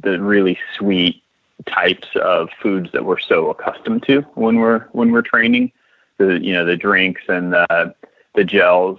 the 0.00 0.20
really 0.20 0.58
sweet 0.76 1.22
types 1.66 2.08
of 2.22 2.48
foods 2.62 2.90
that 2.92 3.04
we're 3.04 3.18
so 3.18 3.50
accustomed 3.50 4.04
to 4.04 4.20
when 4.34 4.56
we're 4.56 4.80
when 4.92 5.10
we're 5.10 5.22
training 5.22 5.72
the 6.18 6.38
you 6.40 6.52
know 6.52 6.64
the 6.64 6.76
drinks 6.76 7.22
and 7.28 7.52
the 7.52 7.94
the 8.34 8.44
gels 8.44 8.98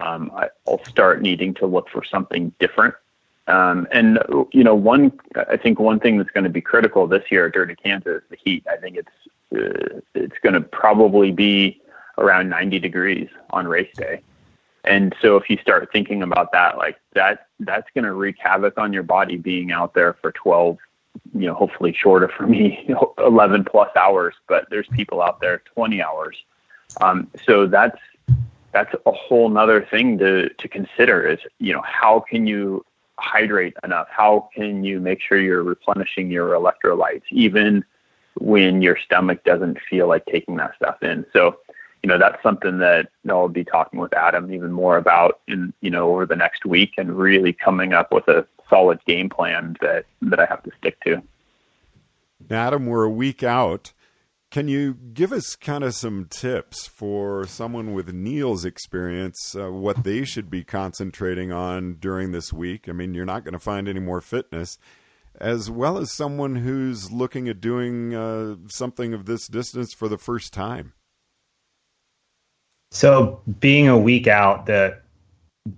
um, 0.00 0.32
I'll 0.66 0.84
start 0.84 1.22
needing 1.22 1.54
to 1.54 1.66
look 1.66 1.88
for 1.88 2.02
something 2.02 2.52
different 2.58 2.94
um, 3.48 3.88
and 3.90 4.18
you 4.52 4.62
know, 4.62 4.74
one 4.74 5.12
I 5.48 5.56
think 5.56 5.80
one 5.80 5.98
thing 5.98 6.16
that's 6.18 6.30
going 6.30 6.44
to 6.44 6.50
be 6.50 6.60
critical 6.60 7.06
this 7.06 7.24
year 7.30 7.46
at 7.46 7.54
Dirty 7.54 7.74
Kanza 7.74 8.18
is 8.18 8.22
the 8.30 8.36
heat. 8.42 8.64
I 8.70 8.76
think 8.76 8.96
it's 8.96 9.08
uh, 9.54 10.00
it's 10.14 10.38
going 10.42 10.54
to 10.54 10.60
probably 10.60 11.32
be 11.32 11.80
around 12.18 12.48
90 12.48 12.78
degrees 12.78 13.28
on 13.50 13.66
race 13.66 13.90
day. 13.96 14.20
And 14.84 15.14
so 15.20 15.36
if 15.36 15.48
you 15.48 15.56
start 15.58 15.90
thinking 15.92 16.22
about 16.22 16.52
that, 16.52 16.76
like 16.76 16.98
that, 17.14 17.46
that's 17.60 17.88
going 17.94 18.04
to 18.04 18.12
wreak 18.12 18.36
havoc 18.38 18.78
on 18.78 18.92
your 18.92 19.02
body 19.02 19.36
being 19.36 19.70
out 19.70 19.94
there 19.94 20.14
for 20.14 20.32
12, 20.32 20.78
you 21.34 21.46
know, 21.46 21.54
hopefully 21.54 21.94
shorter 21.98 22.28
for 22.28 22.46
me, 22.46 22.88
11 23.18 23.64
plus 23.64 23.90
hours, 23.96 24.34
but 24.48 24.66
there's 24.70 24.86
people 24.92 25.22
out 25.22 25.40
there 25.40 25.62
20 25.74 26.02
hours. 26.02 26.36
Um, 27.00 27.28
so 27.46 27.66
that's, 27.66 27.98
that's 28.72 28.94
a 29.06 29.12
whole 29.12 29.48
nother 29.48 29.86
thing 29.90 30.18
to, 30.18 30.48
to 30.48 30.68
consider 30.68 31.26
is, 31.26 31.38
you 31.58 31.72
know, 31.72 31.82
how 31.82 32.20
can 32.20 32.46
you 32.46 32.84
hydrate 33.18 33.74
enough? 33.84 34.08
How 34.10 34.48
can 34.54 34.84
you 34.84 35.00
make 35.00 35.20
sure 35.20 35.38
you're 35.38 35.62
replenishing 35.62 36.30
your 36.30 36.50
electrolytes 36.50 37.22
even 37.30 37.84
when 38.38 38.80
your 38.82 38.96
stomach 38.96 39.44
doesn't 39.44 39.78
feel 39.88 40.08
like 40.08 40.24
taking 40.26 40.56
that 40.56 40.74
stuff 40.76 41.02
in? 41.02 41.24
So, 41.32 41.58
you 42.02 42.08
know, 42.08 42.18
that's 42.18 42.42
something 42.42 42.78
that 42.78 43.10
I'll 43.28 43.48
be 43.48 43.64
talking 43.64 44.00
with 44.00 44.14
Adam 44.14 44.52
even 44.52 44.72
more 44.72 44.96
about 44.96 45.40
in, 45.46 45.72
you 45.80 45.90
know, 45.90 46.10
over 46.10 46.26
the 46.26 46.36
next 46.36 46.64
week 46.64 46.94
and 46.98 47.16
really 47.16 47.52
coming 47.52 47.92
up 47.92 48.12
with 48.12 48.26
a 48.28 48.46
solid 48.72 49.00
game 49.06 49.28
plan 49.28 49.76
that, 49.80 50.06
that 50.22 50.40
I 50.40 50.46
have 50.46 50.62
to 50.62 50.70
stick 50.78 50.98
to. 51.04 51.22
Adam, 52.50 52.86
we're 52.86 53.04
a 53.04 53.10
week 53.10 53.42
out. 53.42 53.92
Can 54.50 54.68
you 54.68 54.94
give 54.94 55.32
us 55.32 55.56
kind 55.56 55.82
of 55.82 55.94
some 55.94 56.26
tips 56.28 56.86
for 56.86 57.46
someone 57.46 57.94
with 57.94 58.12
Neil's 58.12 58.64
experience, 58.64 59.56
uh, 59.58 59.72
what 59.72 60.04
they 60.04 60.24
should 60.24 60.50
be 60.50 60.62
concentrating 60.62 61.50
on 61.52 61.94
during 61.94 62.32
this 62.32 62.52
week? 62.52 62.88
I 62.88 62.92
mean, 62.92 63.14
you're 63.14 63.24
not 63.24 63.44
going 63.44 63.54
to 63.54 63.58
find 63.58 63.88
any 63.88 64.00
more 64.00 64.20
fitness, 64.20 64.76
as 65.40 65.70
well 65.70 65.96
as 65.96 66.12
someone 66.12 66.56
who's 66.56 67.10
looking 67.10 67.48
at 67.48 67.60
doing 67.60 68.14
uh, 68.14 68.56
something 68.68 69.14
of 69.14 69.24
this 69.24 69.48
distance 69.48 69.94
for 69.94 70.08
the 70.08 70.18
first 70.18 70.52
time. 70.52 70.92
So, 72.90 73.40
being 73.58 73.88
a 73.88 73.96
week 73.96 74.26
out, 74.26 74.66
the 74.66 75.01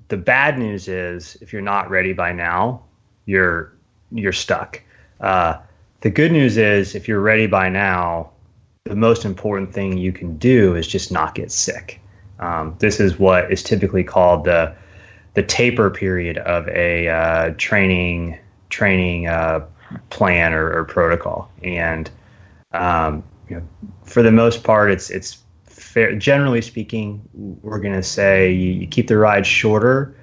the 0.08 0.16
bad 0.16 0.58
news 0.58 0.88
is 0.88 1.36
if 1.40 1.52
you're 1.52 1.62
not 1.62 1.90
ready 1.90 2.12
by 2.12 2.32
now, 2.32 2.82
you're 3.26 3.72
you're 4.10 4.32
stuck. 4.32 4.80
Uh, 5.20 5.58
the 6.00 6.10
good 6.10 6.32
news 6.32 6.56
is 6.56 6.94
if 6.94 7.08
you're 7.08 7.20
ready 7.20 7.46
by 7.46 7.68
now, 7.68 8.30
the 8.84 8.96
most 8.96 9.24
important 9.24 9.72
thing 9.72 9.96
you 9.96 10.12
can 10.12 10.36
do 10.36 10.74
is 10.74 10.86
just 10.86 11.10
not 11.10 11.34
get 11.34 11.50
sick. 11.50 12.00
Um, 12.38 12.76
this 12.78 13.00
is 13.00 13.18
what 13.18 13.50
is 13.50 13.62
typically 13.62 14.04
called 14.04 14.44
the 14.44 14.74
the 15.34 15.42
taper 15.42 15.90
period 15.90 16.38
of 16.38 16.68
a 16.68 17.08
uh, 17.08 17.54
training 17.56 18.38
training 18.70 19.26
uh, 19.26 19.66
plan 20.10 20.52
or, 20.52 20.72
or, 20.78 20.84
protocol, 20.84 21.50
and 21.62 22.10
um, 22.72 23.22
you 23.48 23.56
know, 23.56 23.62
for 24.04 24.22
the 24.22 24.32
most 24.32 24.64
part, 24.64 24.90
it's 24.90 25.10
it's 25.10 25.43
fair. 25.84 26.14
Generally 26.16 26.62
speaking, 26.62 27.28
we're 27.34 27.80
going 27.80 27.94
to 27.94 28.02
say 28.02 28.52
you, 28.52 28.72
you, 28.72 28.86
keep 28.86 29.08
the 29.08 29.16
ride 29.16 29.46
shorter 29.46 30.16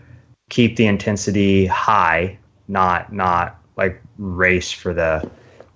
keep 0.51 0.75
the 0.75 0.86
intensity 0.86 1.65
high, 1.65 2.38
not 2.68 3.12
not 3.12 3.60
like 3.77 4.00
race 4.20 4.72
for 4.72 4.94
the 4.94 5.27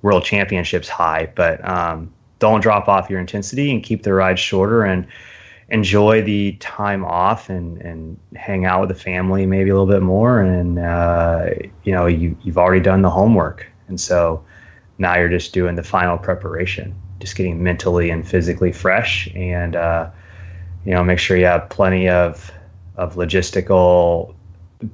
world 0.03 0.23
championships 0.23 0.87
high, 0.87 1.31
but 1.33 1.67
um, 1.67 2.13
don't 2.37 2.61
drop 2.61 2.87
off 2.87 3.09
your 3.09 3.19
intensity 3.19 3.71
and 3.71 3.81
keep 3.81 4.03
the 4.03 4.13
ride 4.13 4.37
shorter 4.37 4.83
and 4.83 5.07
enjoy 5.69 6.21
the 6.21 6.51
time 6.59 7.03
off 7.03 7.49
and, 7.49 7.81
and 7.81 8.19
hang 8.35 8.65
out 8.65 8.81
with 8.81 8.89
the 8.89 9.03
family 9.03 9.47
maybe 9.47 9.71
a 9.71 9.73
little 9.73 9.91
bit 9.91 10.03
more. 10.03 10.41
And, 10.41 10.77
uh, 10.77 11.49
you 11.83 11.91
know, 11.91 12.05
you, 12.05 12.37
you've 12.43 12.59
already 12.59 12.83
done 12.83 13.01
the 13.01 13.09
homework. 13.09 13.65
And 13.87 13.99
so 13.99 14.45
now 14.99 15.15
you're 15.17 15.29
just 15.29 15.53
doing 15.53 15.73
the 15.73 15.83
final 15.83 16.19
preparation, 16.19 16.93
just 17.19 17.35
getting 17.35 17.63
mentally 17.63 18.09
and 18.09 18.27
physically 18.27 18.71
fresh 18.71 19.27
and, 19.35 19.75
uh, 19.75 20.09
you 20.85 20.91
know, 20.91 21.03
make 21.03 21.19
sure 21.19 21.37
you 21.37 21.45
have 21.45 21.69
plenty 21.69 22.09
of, 22.09 22.51
of 22.95 23.15
logistical 23.15 24.35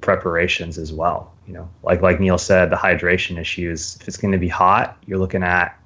preparations 0.01 0.77
as 0.77 0.93
well. 0.93 1.33
You 1.47 1.53
know, 1.53 1.69
like, 1.83 2.01
like 2.01 2.19
Neil 2.19 2.37
said, 2.37 2.69
the 2.69 2.75
hydration 2.75 3.39
issues, 3.39 3.97
if 3.99 4.07
it's 4.07 4.17
going 4.17 4.31
to 4.31 4.37
be 4.37 4.47
hot, 4.47 4.97
you're 5.05 5.17
looking 5.19 5.43
at 5.43 5.77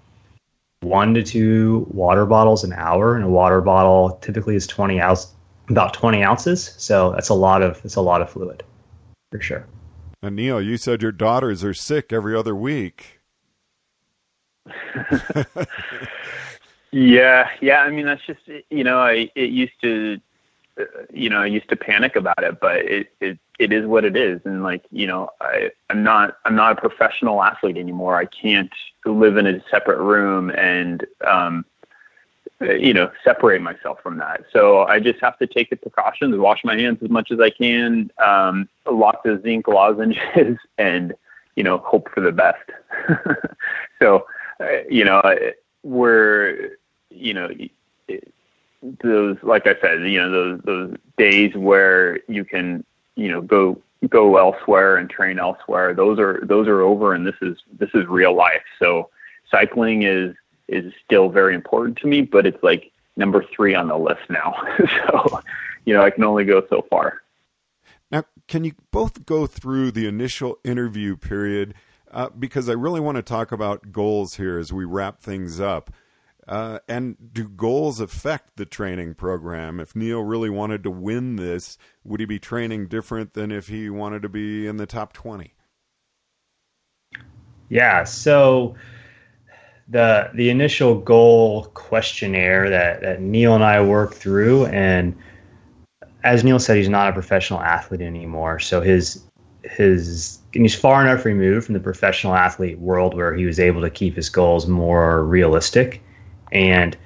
one 0.81 1.13
to 1.15 1.23
two 1.23 1.87
water 1.89 2.25
bottles 2.25 2.63
an 2.63 2.73
hour, 2.73 3.15
and 3.15 3.25
a 3.25 3.29
water 3.29 3.61
bottle 3.61 4.19
typically 4.21 4.55
is 4.55 4.67
20 4.67 4.99
ounce, 5.01 5.33
about 5.69 5.93
20 5.93 6.23
ounces. 6.23 6.75
So 6.77 7.11
that's 7.11 7.29
a 7.29 7.33
lot 7.33 7.61
of 7.61 7.83
it's 7.83 7.95
a 7.95 8.01
lot 8.01 8.21
of 8.21 8.29
fluid, 8.29 8.63
for 9.31 9.41
sure. 9.41 9.65
And 10.21 10.35
Neil, 10.35 10.61
you 10.61 10.77
said 10.77 11.01
your 11.01 11.11
daughters 11.11 11.63
are 11.63 11.73
sick 11.73 12.13
every 12.13 12.35
other 12.35 12.55
week. 12.55 13.14
Yeah, 16.91 17.49
yeah. 17.61 17.79
I 17.79 17.89
mean, 17.89 18.05
that's 18.05 18.25
just 18.25 18.41
you 18.69 18.83
know, 18.83 18.99
I 18.99 19.29
it 19.35 19.49
used 19.51 19.79
to, 19.81 20.19
uh, 20.79 20.83
you 21.13 21.29
know, 21.29 21.41
I 21.41 21.45
used 21.45 21.69
to 21.69 21.75
panic 21.75 22.15
about 22.15 22.43
it, 22.43 22.59
but 22.59 22.77
it 22.77 23.13
it 23.19 23.39
it 23.59 23.71
is 23.71 23.85
what 23.85 24.03
it 24.05 24.15
is 24.15 24.41
and 24.45 24.63
like 24.63 24.83
you 24.91 25.07
know 25.07 25.29
i 25.41 25.69
i'm 25.89 26.03
not 26.03 26.37
i'm 26.45 26.55
not 26.55 26.77
a 26.77 26.81
professional 26.81 27.41
athlete 27.41 27.77
anymore 27.77 28.17
i 28.17 28.25
can't 28.25 28.71
live 29.05 29.37
in 29.37 29.47
a 29.47 29.63
separate 29.69 29.99
room 29.99 30.49
and 30.51 31.05
um 31.25 31.65
you 32.61 32.93
know 32.93 33.11
separate 33.23 33.61
myself 33.61 33.99
from 34.01 34.17
that 34.17 34.43
so 34.51 34.83
i 34.83 34.99
just 34.99 35.19
have 35.19 35.37
to 35.37 35.47
take 35.47 35.69
the 35.69 35.75
precautions 35.75 36.35
wash 36.37 36.63
my 36.63 36.77
hands 36.77 36.97
as 37.01 37.09
much 37.09 37.31
as 37.31 37.39
i 37.39 37.49
can 37.49 38.09
um 38.25 38.67
lock 38.89 39.23
the 39.23 39.39
zinc 39.43 39.67
lozenges 39.67 40.57
and 40.77 41.13
you 41.55 41.63
know 41.63 41.77
hope 41.79 42.09
for 42.13 42.21
the 42.21 42.31
best 42.31 42.69
so 44.01 44.17
uh, 44.17 44.34
you 44.89 45.03
know 45.03 45.21
we're 45.83 46.77
you 47.09 47.33
know 47.33 47.49
those 49.03 49.37
like 49.41 49.65
i 49.67 49.75
said 49.81 50.01
you 50.03 50.19
know 50.19 50.29
those 50.31 50.61
those 50.63 50.95
days 51.17 51.55
where 51.55 52.19
you 52.27 52.45
can 52.45 52.83
you 53.15 53.29
know 53.29 53.41
go 53.41 53.81
go 54.09 54.37
elsewhere 54.37 54.97
and 54.97 55.09
train 55.09 55.39
elsewhere 55.39 55.93
those 55.93 56.19
are 56.19 56.41
those 56.43 56.67
are 56.67 56.81
over 56.81 57.13
and 57.13 57.25
this 57.25 57.35
is 57.41 57.57
this 57.79 57.89
is 57.93 58.05
real 58.07 58.35
life. 58.35 58.63
So 58.79 59.09
cycling 59.49 60.03
is 60.03 60.35
is 60.67 60.93
still 61.03 61.29
very 61.29 61.55
important 61.55 61.97
to 61.99 62.07
me 62.07 62.21
but 62.21 62.45
it's 62.45 62.61
like 62.63 62.91
number 63.17 63.45
3 63.55 63.75
on 63.75 63.87
the 63.87 63.97
list 63.97 64.29
now. 64.29 64.55
So 65.07 65.41
you 65.85 65.93
know 65.93 66.03
I 66.03 66.09
can 66.09 66.23
only 66.23 66.45
go 66.45 66.65
so 66.69 66.85
far. 66.89 67.21
Now 68.11 68.23
can 68.47 68.63
you 68.63 68.73
both 68.91 69.25
go 69.25 69.47
through 69.47 69.91
the 69.91 70.07
initial 70.07 70.57
interview 70.63 71.15
period 71.15 71.73
uh, 72.15 72.29
because 72.29 72.69
I 72.69 72.73
really 72.73 73.01
want 73.01 73.17
to 73.17 73.21
talk 73.21 73.51
about 73.51 73.91
goals 73.91 74.35
here 74.35 74.57
as 74.57 74.71
we 74.71 74.85
wrap 74.85 75.21
things 75.21 75.59
up 75.59 75.91
uh, 76.47 76.79
and 76.87 77.17
do 77.33 77.49
goals 77.49 77.99
affect 77.99 78.55
the 78.55 78.65
training 78.65 79.15
program? 79.15 79.81
If 79.81 79.95
Neil 79.95 80.21
really 80.21 80.49
wanted 80.49 80.81
to 80.83 80.91
win 80.91 81.35
this, 81.35 81.77
would 82.05 82.21
he 82.21 82.25
be 82.25 82.39
training 82.39 82.87
different 82.87 83.33
than 83.33 83.51
if 83.51 83.67
he 83.67 83.89
wanted 83.89 84.21
to 84.21 84.29
be 84.29 84.65
in 84.65 84.77
the 84.77 84.85
top 84.85 85.11
20? 85.11 85.53
Yeah, 87.67 88.05
so 88.05 88.75
the 89.89 90.31
the 90.33 90.49
initial 90.49 90.99
goal 90.99 91.65
questionnaire 91.73 92.69
that, 92.69 93.01
that 93.01 93.21
Neil 93.21 93.55
and 93.55 93.63
I 93.63 93.81
worked 93.81 94.15
through 94.15 94.67
and 94.67 95.15
as 96.23 96.43
Neil 96.43 96.57
said, 96.57 96.77
he's 96.77 96.89
not 96.89 97.09
a 97.09 97.13
professional 97.13 97.61
athlete 97.61 98.01
anymore. 98.01 98.59
So 98.59 98.81
his 98.81 99.23
his 99.63 100.39
and 100.55 100.63
he's 100.63 100.75
far 100.75 101.05
enough 101.05 101.25
removed 101.25 101.65
from 101.65 101.73
the 101.73 101.79
professional 101.79 102.33
athlete 102.33 102.79
world 102.79 103.13
where 103.13 103.35
he 103.35 103.45
was 103.45 103.59
able 103.59 103.81
to 103.81 103.89
keep 103.89 104.15
his 104.15 104.29
goals 104.29 104.67
more 104.67 105.23
realistic 105.23 106.01
and 106.51 106.97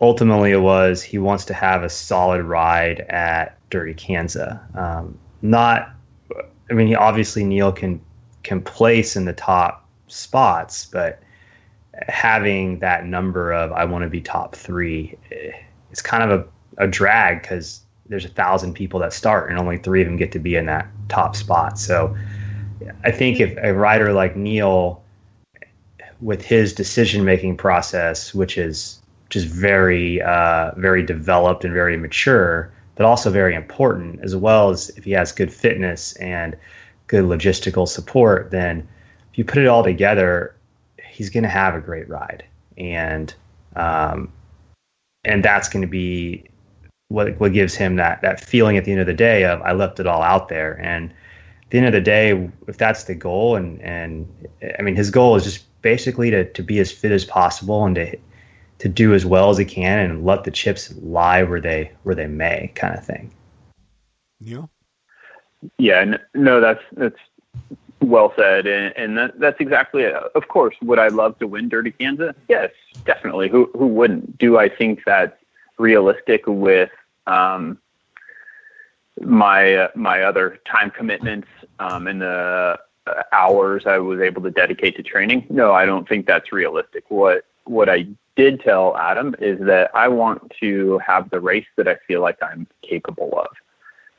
ultimately, 0.00 0.52
it 0.52 0.60
was 0.60 1.02
he 1.02 1.18
wants 1.18 1.44
to 1.46 1.54
have 1.54 1.82
a 1.82 1.88
solid 1.88 2.42
ride 2.42 3.00
at 3.08 3.58
Dirty 3.70 3.94
Kanza. 3.94 4.58
Um, 4.76 5.18
not, 5.42 5.90
I 6.70 6.74
mean, 6.74 6.86
he 6.86 6.94
obviously 6.94 7.44
Neil 7.44 7.72
can 7.72 8.00
can 8.42 8.62
place 8.62 9.16
in 9.16 9.26
the 9.26 9.34
top 9.34 9.86
spots, 10.08 10.86
but 10.86 11.22
having 12.08 12.78
that 12.78 13.04
number 13.04 13.52
of 13.52 13.72
I 13.72 13.84
want 13.84 14.02
to 14.04 14.08
be 14.08 14.20
top 14.20 14.56
three, 14.56 15.16
it's 15.90 16.00
kind 16.00 16.30
of 16.30 16.40
a, 16.40 16.84
a 16.84 16.88
drag 16.88 17.42
because 17.42 17.82
there's 18.08 18.24
a 18.24 18.28
thousand 18.28 18.74
people 18.74 18.98
that 19.00 19.12
start 19.12 19.50
and 19.50 19.58
only 19.58 19.76
three 19.76 20.00
of 20.00 20.06
them 20.06 20.16
get 20.16 20.32
to 20.32 20.38
be 20.38 20.56
in 20.56 20.66
that 20.66 20.88
top 21.08 21.36
spot. 21.36 21.78
So 21.78 22.16
I 23.04 23.10
think 23.10 23.40
if 23.40 23.56
a 23.62 23.72
rider 23.74 24.12
like 24.12 24.36
Neil 24.36 25.02
with 26.20 26.42
his 26.42 26.72
decision 26.72 27.24
making 27.24 27.56
process, 27.56 28.34
which 28.34 28.58
is 28.58 29.00
just 29.30 29.46
very 29.46 30.20
uh, 30.22 30.72
very 30.76 31.02
developed 31.02 31.64
and 31.64 31.72
very 31.72 31.96
mature, 31.96 32.72
but 32.96 33.06
also 33.06 33.30
very 33.30 33.54
important, 33.54 34.20
as 34.22 34.36
well 34.36 34.70
as 34.70 34.90
if 34.90 35.04
he 35.04 35.12
has 35.12 35.32
good 35.32 35.52
fitness 35.52 36.14
and 36.14 36.56
good 37.06 37.24
logistical 37.24 37.88
support, 37.88 38.50
then 38.50 38.86
if 39.32 39.38
you 39.38 39.44
put 39.44 39.58
it 39.58 39.66
all 39.66 39.82
together, 39.82 40.54
he's 41.08 41.30
going 41.30 41.44
to 41.44 41.48
have 41.48 41.74
a 41.74 41.80
great 41.80 42.08
ride, 42.08 42.44
and 42.76 43.34
um, 43.76 44.32
and 45.24 45.44
that's 45.44 45.68
going 45.68 45.82
to 45.82 45.88
be 45.88 46.44
what 47.08 47.38
what 47.40 47.52
gives 47.52 47.74
him 47.74 47.96
that 47.96 48.20
that 48.22 48.40
feeling 48.40 48.76
at 48.76 48.84
the 48.84 48.92
end 48.92 49.00
of 49.00 49.06
the 49.06 49.14
day 49.14 49.44
of 49.44 49.60
I 49.62 49.72
left 49.72 50.00
it 50.00 50.06
all 50.06 50.22
out 50.22 50.48
there. 50.48 50.80
And 50.80 51.12
the 51.70 51.78
end 51.78 51.86
of 51.86 51.92
the 51.92 52.00
day 52.00 52.50
if 52.66 52.76
that's 52.76 53.04
the 53.04 53.14
goal 53.14 53.56
and 53.56 53.80
and 53.80 54.28
I 54.78 54.82
mean 54.82 54.96
his 54.96 55.10
goal 55.10 55.36
is 55.36 55.44
just 55.44 55.64
basically 55.82 56.30
to, 56.30 56.50
to 56.52 56.62
be 56.62 56.78
as 56.78 56.92
fit 56.92 57.12
as 57.12 57.24
possible 57.24 57.84
and 57.84 57.94
to 57.94 58.16
to 58.78 58.88
do 58.88 59.14
as 59.14 59.26
well 59.26 59.50
as 59.50 59.58
he 59.58 59.64
can 59.64 59.98
and 59.98 60.24
let 60.24 60.44
the 60.44 60.50
chips 60.50 60.92
lie 60.96 61.42
where 61.42 61.60
they 61.60 61.92
where 62.02 62.14
they 62.14 62.26
may 62.26 62.72
kind 62.74 62.96
of 62.96 63.04
thing. 63.04 63.32
Yeah. 64.40 64.66
Yeah, 65.78 66.16
no, 66.34 66.60
that's 66.60 66.82
that's 66.92 67.18
well 68.00 68.32
said, 68.34 68.66
and, 68.66 68.96
and 68.96 69.18
that, 69.18 69.38
that's 69.38 69.60
exactly 69.60 70.04
it. 70.04 70.14
Of 70.14 70.48
course, 70.48 70.74
would 70.80 70.98
I 70.98 71.08
love 71.08 71.38
to 71.40 71.46
win 71.46 71.68
Dirty 71.68 71.92
Kanza? 71.92 72.34
Yes, 72.48 72.70
definitely. 73.04 73.50
Who 73.50 73.70
who 73.76 73.86
wouldn't? 73.86 74.38
Do 74.38 74.58
I 74.58 74.70
think 74.70 75.02
that's 75.04 75.36
realistic 75.76 76.44
with 76.46 76.90
um, 77.26 77.78
my 79.20 79.74
uh, 79.74 79.88
my 79.94 80.22
other 80.22 80.58
time 80.66 80.90
commitments 80.90 81.48
um, 81.78 82.06
and 82.06 82.20
the 82.20 82.78
hours 83.32 83.86
I 83.86 83.98
was 83.98 84.20
able 84.20 84.42
to 84.42 84.50
dedicate 84.50 84.96
to 84.96 85.02
training. 85.02 85.46
No, 85.50 85.72
I 85.72 85.86
don't 85.86 86.08
think 86.08 86.26
that's 86.26 86.52
realistic. 86.52 87.04
What 87.08 87.44
what 87.64 87.88
I 87.88 88.06
did 88.36 88.60
tell 88.60 88.96
Adam 88.96 89.34
is 89.38 89.58
that 89.66 89.90
I 89.94 90.08
want 90.08 90.52
to 90.60 90.98
have 90.98 91.30
the 91.30 91.40
race 91.40 91.66
that 91.76 91.88
I 91.88 91.96
feel 92.06 92.20
like 92.20 92.38
I'm 92.42 92.66
capable 92.82 93.38
of. 93.38 93.48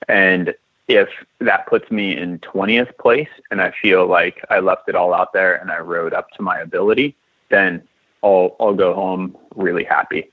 And 0.07 0.53
if 0.87 1.09
that 1.39 1.67
puts 1.67 1.89
me 1.89 2.17
in 2.17 2.39
20th 2.39 2.97
place 2.97 3.29
and 3.49 3.61
I 3.61 3.71
feel 3.81 4.07
like 4.07 4.43
I 4.49 4.59
left 4.59 4.89
it 4.89 4.95
all 4.95 5.13
out 5.13 5.33
there 5.33 5.55
and 5.55 5.71
I 5.71 5.79
rode 5.79 6.13
up 6.13 6.29
to 6.31 6.41
my 6.41 6.59
ability, 6.59 7.15
then 7.49 7.87
I'll 8.23 8.55
I'll 8.59 8.73
go 8.73 8.93
home 8.93 9.37
really 9.55 9.83
happy. 9.83 10.30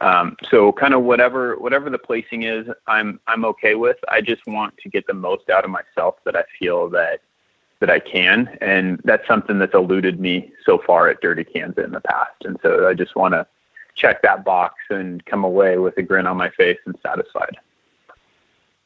Um, 0.00 0.36
so 0.50 0.72
kind 0.72 0.94
of 0.94 1.02
whatever 1.02 1.56
whatever 1.56 1.90
the 1.90 1.98
placing 1.98 2.44
is, 2.44 2.66
I'm 2.86 3.20
I'm 3.26 3.44
okay 3.46 3.74
with. 3.74 3.96
I 4.08 4.20
just 4.20 4.46
want 4.46 4.76
to 4.78 4.88
get 4.88 5.06
the 5.06 5.14
most 5.14 5.50
out 5.50 5.64
of 5.64 5.70
myself 5.70 6.16
that 6.24 6.36
I 6.36 6.44
feel 6.58 6.88
that 6.90 7.20
that 7.80 7.90
I 7.90 8.00
can. 8.00 8.56
And 8.60 9.00
that's 9.04 9.26
something 9.26 9.58
that's 9.58 9.74
eluded 9.74 10.20
me 10.20 10.52
so 10.64 10.78
far 10.84 11.08
at 11.08 11.20
Dirty 11.20 11.44
Kanza 11.44 11.84
in 11.84 11.92
the 11.92 12.00
past. 12.00 12.44
And 12.44 12.58
so 12.62 12.88
I 12.88 12.94
just 12.94 13.14
want 13.14 13.34
to 13.34 13.46
check 13.94 14.22
that 14.22 14.44
box 14.44 14.76
and 14.90 15.24
come 15.26 15.44
away 15.44 15.78
with 15.78 15.96
a 15.96 16.02
grin 16.02 16.26
on 16.26 16.36
my 16.36 16.50
face 16.50 16.78
and 16.86 16.96
satisfied. 17.02 17.56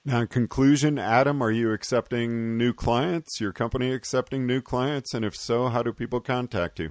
Now, 0.04 0.22
in 0.22 0.26
conclusion, 0.26 0.98
Adam, 0.98 1.40
are 1.42 1.50
you 1.50 1.72
accepting 1.72 2.58
new 2.58 2.72
clients? 2.72 3.40
Your 3.40 3.52
company 3.52 3.92
accepting 3.92 4.46
new 4.46 4.60
clients? 4.60 5.14
And 5.14 5.24
if 5.24 5.36
so, 5.36 5.68
how 5.68 5.82
do 5.82 5.92
people 5.92 6.20
contact 6.20 6.80
you? 6.80 6.90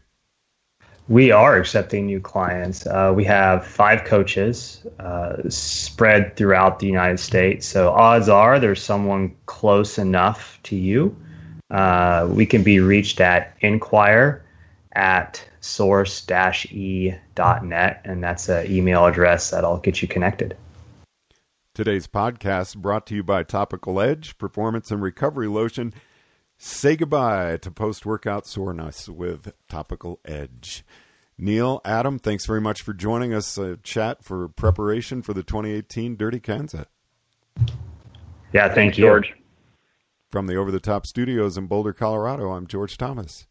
We 1.11 1.29
are 1.31 1.57
accepting 1.57 2.05
new 2.05 2.21
clients. 2.21 2.87
Uh, 2.87 3.11
we 3.13 3.25
have 3.25 3.67
five 3.67 4.05
coaches 4.05 4.85
uh, 4.99 5.49
spread 5.49 6.37
throughout 6.37 6.79
the 6.79 6.87
United 6.87 7.19
States. 7.19 7.67
So 7.67 7.91
odds 7.91 8.29
are 8.29 8.59
there's 8.59 8.81
someone 8.81 9.35
close 9.45 9.97
enough 9.97 10.57
to 10.63 10.75
you 10.75 11.15
uh, 11.71 12.27
we 12.29 12.45
can 12.45 12.63
be 12.63 12.79
reached 12.79 13.19
at 13.21 13.55
inquire 13.61 14.43
at 14.93 15.43
source-e.net, 15.61 16.31
and 18.03 18.23
that's 18.23 18.49
an 18.49 18.69
email 18.69 19.05
address 19.05 19.51
that'll 19.51 19.77
get 19.77 20.01
you 20.01 20.07
connected. 20.07 20.57
Today's 21.73 22.07
podcast 22.07 22.75
brought 22.75 23.07
to 23.07 23.15
you 23.15 23.23
by 23.23 23.43
Topical 23.43 24.01
Edge 24.01 24.37
Performance 24.37 24.91
and 24.91 25.01
Recovery 25.01 25.47
Lotion. 25.47 25.93
Say 26.63 26.95
goodbye 26.95 27.57
to 27.57 27.71
post 27.71 28.05
workout 28.05 28.45
soreness 28.45 29.09
with 29.09 29.51
Topical 29.67 30.19
Edge. 30.23 30.85
Neil, 31.35 31.81
Adam, 31.83 32.19
thanks 32.19 32.45
very 32.45 32.61
much 32.61 32.83
for 32.83 32.93
joining 32.93 33.33
us. 33.33 33.57
Uh, 33.57 33.77
chat 33.81 34.23
for 34.23 34.47
preparation 34.47 35.23
for 35.23 35.33
the 35.33 35.41
2018 35.41 36.15
Dirty 36.15 36.39
Kanza. 36.39 36.85
Yeah, 38.53 38.71
thank 38.71 38.95
you, 38.95 39.05
George. 39.05 39.33
From 40.29 40.45
the 40.45 40.55
Over 40.55 40.69
the 40.69 40.79
Top 40.79 41.07
Studios 41.07 41.57
in 41.57 41.65
Boulder, 41.65 41.93
Colorado, 41.93 42.51
I'm 42.51 42.67
George 42.67 42.95
Thomas. 42.95 43.47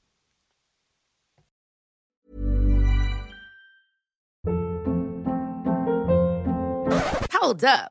Hold 7.33 7.65
up. 7.65 7.91